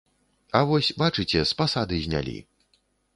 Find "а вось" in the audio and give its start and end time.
0.59-0.87